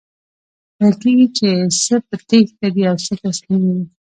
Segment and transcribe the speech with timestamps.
[0.79, 1.49] ویل کیږي چی
[1.83, 3.85] څه په تیښته دي او څه تسلیمیږي.